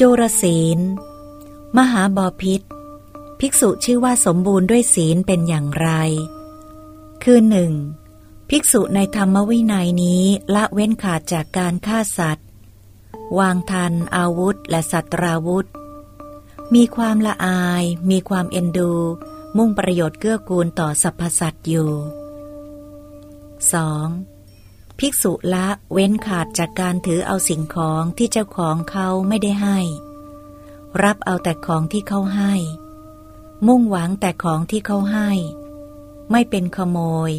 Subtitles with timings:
[0.00, 0.78] จุรศีล
[1.76, 2.60] มหาบอพิษ
[3.40, 5.88] ภิกษุชื่อว่าสมบูรณ์ด้วยศีลเป็นอย่างไร
[7.22, 7.72] คือหนึ่ง
[8.50, 12.46] ภิกษุในธรรมวินัยนี้ละเว้นขาดจากการฆ่าสัตว์
[13.38, 15.66] วางทันอาวุธและสัตราวุธ
[16.74, 18.92] มีความละอาย มีความเอ็นดู
[19.56, 21.90] มุ่งประโยชน์เกื้อกูลต่อสรรพสัตว์อยู่
[23.94, 24.33] 2.
[24.98, 29.78] ภิกษุละเว้นขาดจากการถือเอาสิ่งของที่เจ้าของเขาไม่ได้ให้
[31.02, 32.54] รับเอาแต่ของที่เขาให้
[33.66, 35.30] มุ่งหวังแต่ของที่เขาให้
[36.30, 36.98] ไม่เป็นขโม
[37.30, 37.32] ย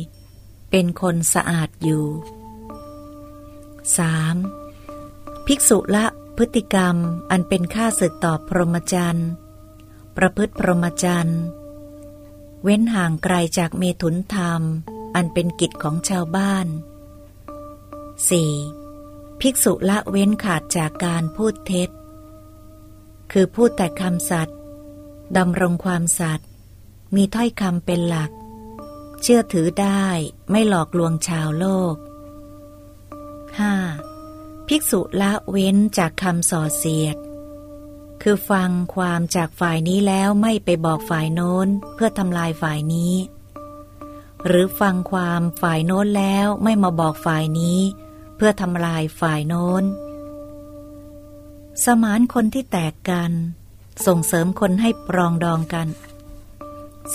[0.72, 2.06] เป็นคนสะอาดอยู่
[4.56, 5.46] 3.
[5.48, 6.06] ภิกษุละ
[6.38, 6.96] พฤติกรรม
[7.32, 9.30] อันเป็นค่าศึกต่อพรหมจรรย์
[10.18, 11.42] ประพฤติพรหมจรรย์
[12.64, 14.62] เว้นห่างไกลจากเมถุนธรรม
[15.16, 16.68] อันเป็นกิจของชาวบ้าน
[18.24, 19.42] 4.
[19.42, 21.90] ภิกษุละเว้นขาดจากการพูดเท็จ
[23.32, 24.58] คือพูดแต่คำสัตย์
[25.38, 26.48] ดำรงความสัตย์
[27.16, 28.32] มีถ้อยคำเป็นหลัก
[29.22, 30.06] เชื่อถือได้
[30.52, 31.96] ไม่หลอกลวงชาวโลก
[33.72, 34.68] 5.
[34.68, 37.18] ภิกษุละเว้นจากคำส่อเสียด
[38.22, 43.14] คือฟังความจากฝ่ายนี้แล้วไม่ไปบอกฝ่ายโน้นเพื่อทำลายฝ่ายนี้
[44.46, 47.80] หรือฟังความฝ่ายโน้นแล้วไม่มาบอกฝ่ายนี้
[48.36, 49.84] เพื่อทำลายฝ่ายโน้น
[51.84, 53.32] สมานคนที่แตกกัน
[54.06, 55.88] ส่งเสริมคนให้ปรองดองกัน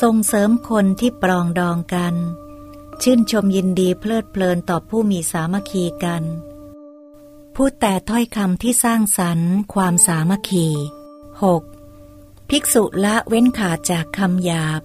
[0.03, 2.15] ส่งเสริมคนที่ปรองดองกัน
[3.03, 6.23] ชื่นชมยินดีเพลิดเพลินต่อผู้มีสามัคคีกัน
[7.55, 10.69] พูดแต่ถ้อยคำที่สร้างสรรค์ความสามัคคี
[11.39, 12.49] 6.
[12.51, 14.83] ภิกษุละเว้นขาดจากคำหยาบ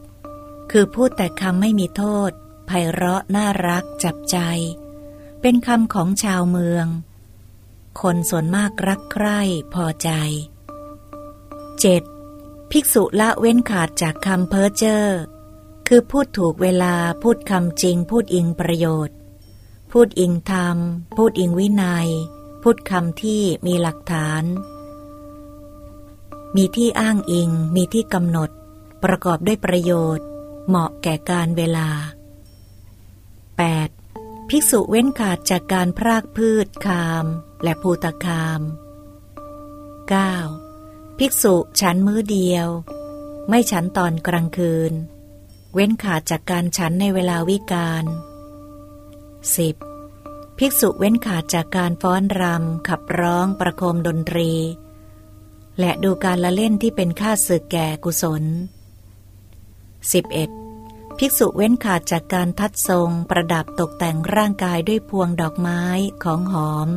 [0.71, 2.31] คือพูดแต่คำไม่มีโทษ
[2.67, 4.37] ไพเราะน่ารักจับใจ
[5.47, 6.87] เป็นคำของชาวเมือง
[8.01, 9.39] คนส่วนมากรักใคร่
[9.73, 10.09] พอใจ
[11.91, 12.71] 7.
[12.71, 15.05] ภิกษุละเว้นขาดจากคำเพ้อเจ้อ
[15.87, 19.17] คือพูดถูกเวลาพูดคำจริง พูดอิงประโยชน์
[19.91, 20.77] พูดอิงธรรม
[21.17, 22.07] พูดอิงวินัย
[22.63, 24.43] พูดคำที่มีหลักฐาน
[26.55, 28.49] มีที่อ้างอิง มีที่กำหนด
[29.03, 30.27] ประกอบด้วยประโยชน์
[30.67, 34.04] เหมาะแก่การเวลา 8.
[34.49, 37.25] ภิกษุเว้นขาดจากการพรากพืชคาม
[37.63, 38.61] และภูตคาม
[40.29, 41.19] 9.
[41.19, 42.67] ภิกษุฉันมื้อเดียว
[43.47, 44.93] ไม่ฉันตอนกลางคืน
[45.73, 48.05] เว้นขาดจากการฉันในเวลาวิกาล
[49.71, 50.57] 10.
[50.57, 54.51] ภิกษุเว้นขาดจากการฟ้อนรำขับร้องประโคมดนตรี
[55.79, 60.64] และดูการละเล่นที่เป็นค่าศึกแก่กุศล 11.
[61.19, 65.81] ภิกษุเว้นขาดจากการทัดทรงประดับตกแต่งร่างกายด้วยพวงดอกไม้
[66.23, 66.89] ของหอม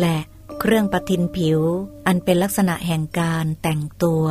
[0.00, 0.18] และ
[0.58, 1.60] เครื่องประทินผิว
[2.06, 4.24] อันเป็นลักษณะแห่งการแต่งตัว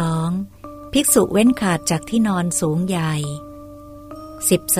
[0.00, 0.92] 12.
[0.92, 3.14] ภิกษุเว้นขาดจากที่นอนสูงใหญ่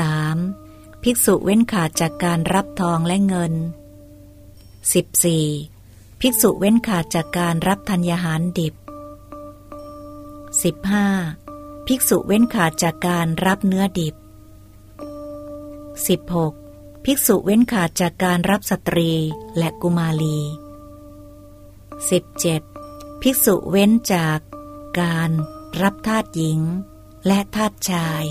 [0.09, 1.03] 13.
[1.03, 3.55] ภิกษุเว้นขาดจากการรับทองและเงิน
[5.27, 6.21] 14.
[6.21, 8.75] ภิกษุเว้นขาดจากการรับธัญญาหารดิบ
[10.65, 11.87] 15.
[11.87, 14.15] ภิกษุเว้นขาดจากการรับเนื้อดิบ
[16.25, 17.05] 16.
[17.05, 19.13] ภิกษุเว้นขาดจากการรับสตรี
[19.59, 20.41] และกุมาลี
[22.41, 23.23] 17.
[23.23, 24.39] ภิกษุเว้นจาก
[25.01, 25.31] การ
[25.83, 26.61] รับทาสหญิง
[27.27, 28.25] และทาสชาย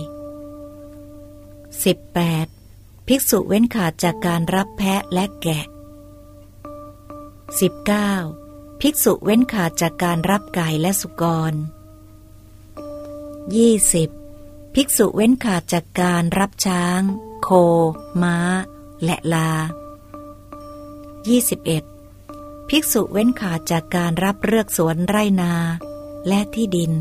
[2.31, 3.07] 18.
[3.07, 5.65] ภิกษุเว้นขาดจากการรับแพะและแกะ
[8.03, 8.81] 19.
[8.81, 11.55] ภิกษุเว้นขาดจากการรับไก่และสุกร
[13.57, 14.75] 20.
[14.75, 17.01] ภิกษุเว้นขาดจากการรับช้าง
[17.43, 17.49] โค
[18.21, 18.37] ม้า
[19.03, 19.51] และลา
[21.91, 22.69] 21.
[22.69, 25.53] ภิกษุเว้นขาดจากการรับเลือกสวนไรนา
[26.27, 26.93] และที่ดิน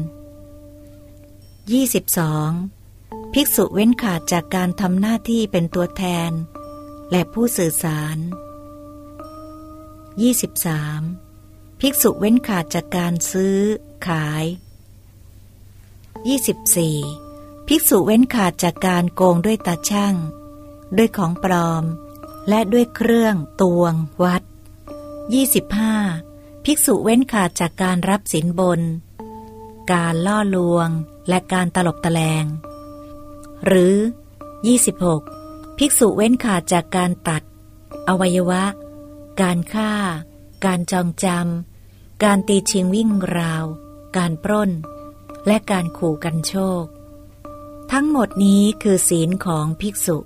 [1.98, 3.34] 22.
[3.34, 6.32] ภิกษุเว้นขาดจากการทำหน้าที่เป็นตัวแทน
[7.10, 8.16] และผู้สื่อสาร
[10.98, 11.80] 23.
[11.80, 13.58] ภิกษุเว้นขาดจากการซื้อ
[14.08, 14.46] ขาย
[16.26, 17.66] 24.
[17.68, 20.14] ภิกษุเว้นขาดจากการโกงด้วยตาช่าง
[20.96, 21.84] ด้วยของปลอม
[22.48, 24.42] และด้วยเครื่องตวงวัด
[25.78, 26.64] 25.
[26.64, 28.80] ภิกษุเว้นขาดจากการรับสินบน
[29.92, 30.88] การล่อลวง
[31.28, 32.44] และการตลบตะแลง
[33.66, 33.96] หรือ
[34.86, 35.78] 26.
[35.78, 37.42] ภิกษุเว้นขาดจากการตัด
[38.08, 38.64] อวัยวะ
[39.40, 39.92] การฆ่า
[40.64, 43.64] การจองจำการตีชิงวิ่งราว
[44.16, 44.70] การปล้น
[45.46, 46.84] และการขู่กันโชค
[47.92, 50.18] ทั้งหมดนี้คือศีลของภิกษุ